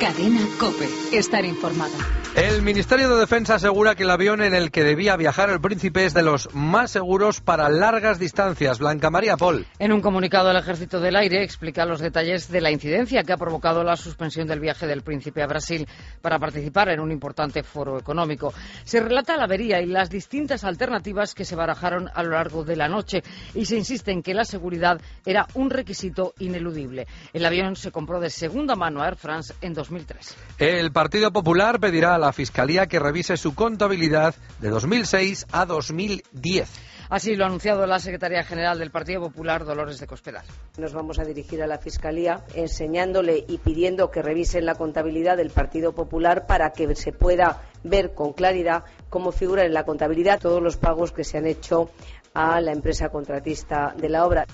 [0.00, 0.88] Cadena Cope.
[1.12, 1.92] Estar informado.
[2.34, 6.04] El Ministerio de Defensa asegura que el avión en el que debía viajar el príncipe
[6.04, 8.80] es de los más seguros para largas distancias.
[8.80, 9.66] Blanca María Pol.
[9.78, 13.36] En un comunicado, el Ejército del Aire explica los detalles de la incidencia que ha
[13.36, 15.86] provocado la suspensión del viaje del príncipe a Brasil
[16.20, 18.52] para participar en un importante foro económico.
[18.82, 22.74] Se relata la avería y las distintas alternativas que se barajaron a lo largo de
[22.74, 23.22] la noche
[23.54, 27.06] y se insiste en que la seguridad era un requisito ineludible.
[27.32, 30.36] El avión se compró de segunda mano a Air France en 2003.
[30.58, 36.68] El Partido Popular pedirá a la Fiscalía que revise su contabilidad de 2006 a 2010.
[37.10, 40.44] Así lo ha anunciado la secretaria general del Partido Popular, Dolores de Cospedal.
[40.78, 45.50] Nos vamos a dirigir a la Fiscalía enseñándole y pidiendo que revisen la contabilidad del
[45.50, 50.62] Partido Popular para que se pueda ver con claridad cómo figuran en la contabilidad todos
[50.62, 51.90] los pagos que se han hecho
[52.32, 54.46] a la empresa contratista de la obra.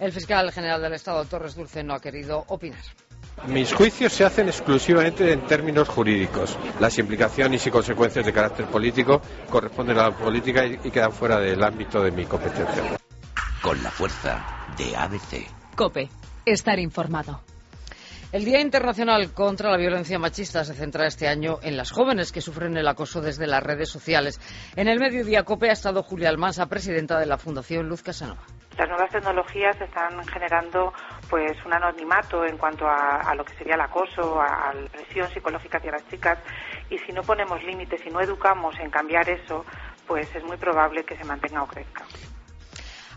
[0.00, 2.82] El fiscal general del Estado, Torres Dulce, no ha querido opinar.
[3.46, 6.56] Mis juicios se hacen exclusivamente en términos jurídicos.
[6.80, 11.38] Las implicaciones y consecuencias de carácter político corresponden a la política y, y quedan fuera
[11.38, 12.98] del ámbito de mi competencia.
[13.62, 15.46] Con la fuerza de ABC.
[15.76, 16.08] Cope.
[16.44, 17.40] Estar informado.
[18.30, 22.42] El Día Internacional contra la Violencia Machista se centra este año en las jóvenes que
[22.42, 24.38] sufren el acoso desde las redes sociales.
[24.76, 28.42] En el mediodía COPE ha estado Julia Almansa, presidenta de la Fundación Luz Casanova.
[28.78, 30.92] Las nuevas tecnologías están generando
[31.28, 35.28] pues un anonimato en cuanto a, a lo que sería el acoso, a, la presión
[35.30, 36.38] psicológica hacia las chicas
[36.88, 39.66] y si no ponemos límites y no educamos en cambiar eso,
[40.06, 42.04] pues es muy probable que se mantenga o crezca.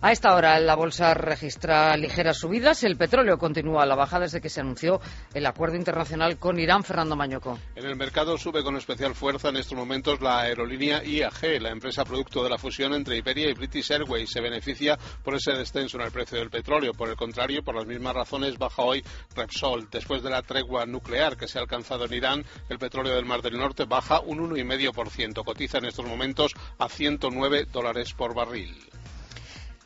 [0.03, 2.83] A esta hora la bolsa registra ligeras subidas.
[2.83, 4.99] El petróleo continúa a la baja desde que se anunció
[5.31, 6.83] el acuerdo internacional con Irán.
[6.83, 7.59] Fernando Mañoco.
[7.75, 12.03] En el mercado sube con especial fuerza en estos momentos la aerolínea IAG, la empresa
[12.03, 14.31] producto de la fusión entre Iberia y British Airways.
[14.31, 16.93] Se beneficia por ese descenso en el precio del petróleo.
[16.93, 19.87] Por el contrario, por las mismas razones, baja hoy Repsol.
[19.91, 23.43] Después de la tregua nuclear que se ha alcanzado en Irán, el petróleo del Mar
[23.43, 25.45] del Norte baja un 1,5%.
[25.45, 28.75] Cotiza en estos momentos a 109 dólares por barril.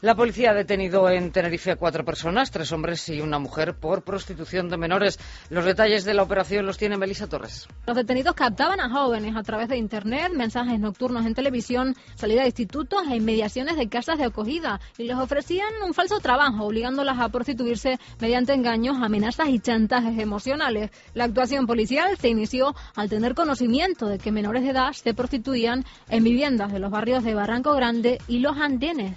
[0.06, 4.04] La policía ha detenido en Tenerife a cuatro personas, tres hombres y una mujer, por
[4.04, 5.18] prostitución de menores.
[5.50, 7.68] Los detalles de la operación los tiene Melissa Torres.
[7.88, 12.50] Los detenidos captaban a jóvenes a través de Internet, mensajes nocturnos en televisión, salida de
[12.50, 17.30] institutos e inmediaciones de casas de acogida y les ofrecían un falso trabajo, obligándolas a
[17.30, 20.92] prostituirse mediante engaños, amenazas y chantajes emocionales.
[21.16, 25.84] La actuación policial se inició al tener conocimiento de que menores de edad se prostituían
[26.10, 29.16] en viviendas de los barrios de Barranco Grande y Los Andenes.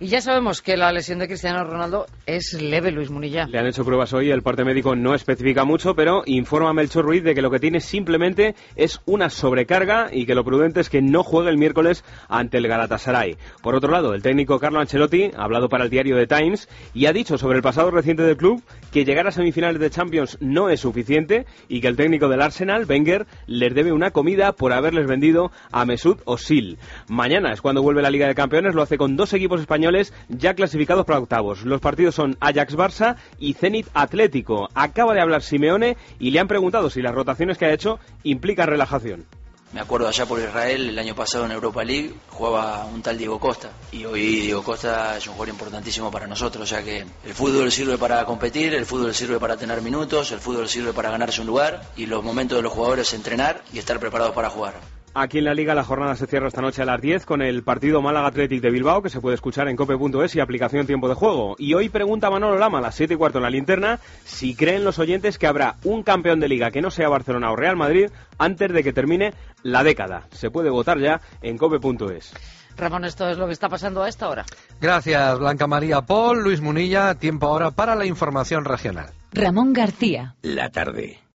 [0.00, 3.46] Y ya sabemos que la lesión de Cristiano Ronaldo es leve, Luis Munilla.
[3.46, 7.24] Le han hecho pruebas hoy, el parte médico no especifica mucho, pero informa Melchor Ruiz
[7.24, 11.02] de que lo que tiene simplemente es una sobrecarga y que lo prudente es que
[11.02, 13.38] no juegue el miércoles ante el Galatasaray.
[13.60, 17.06] Por otro lado, el técnico Carlo Ancelotti ha hablado para el diario The Times y
[17.06, 20.70] ha dicho sobre el pasado reciente del club que llegar a semifinales de Champions no
[20.70, 25.08] es suficiente y que el técnico del Arsenal, Wenger, les debe una comida por haberles
[25.08, 26.78] vendido a Mesut Özil.
[27.08, 29.87] Mañana es cuando vuelve la Liga de Campeones, lo hace con dos equipos españoles
[30.28, 31.62] ya clasificados para octavos.
[31.62, 34.68] Los partidos son Ajax-Barça y Zenit Atlético.
[34.74, 38.68] Acaba de hablar Simeone y le han preguntado si las rotaciones que ha hecho implican
[38.68, 39.26] relajación.
[39.70, 43.38] Me acuerdo allá por Israel, el año pasado en Europa League, jugaba un tal Diego
[43.38, 43.70] Costa.
[43.92, 47.98] Y hoy Diego Costa es un jugador importantísimo para nosotros, ya que el fútbol sirve
[47.98, 51.82] para competir, el fútbol sirve para tener minutos, el fútbol sirve para ganarse un lugar
[51.96, 54.97] y los momentos de los jugadores entrenar y estar preparados para jugar.
[55.20, 57.64] Aquí en la Liga la jornada se cierra esta noche a las 10 con el
[57.64, 61.16] partido Málaga Athletic de Bilbao que se puede escuchar en cope.es y aplicación tiempo de
[61.16, 61.56] juego.
[61.58, 64.84] Y hoy pregunta Manolo Lama a las 7 y cuarto en la linterna si creen
[64.84, 68.10] los oyentes que habrá un campeón de Liga que no sea Barcelona o Real Madrid
[68.38, 69.34] antes de que termine
[69.64, 70.28] la década.
[70.30, 72.32] Se puede votar ya en cope.es.
[72.76, 74.46] Ramón, esto es lo que está pasando a esta hora.
[74.80, 77.16] Gracias, Blanca María Paul, Luis Munilla.
[77.16, 79.10] Tiempo ahora para la información regional.
[79.32, 80.36] Ramón García.
[80.42, 81.18] La tarde.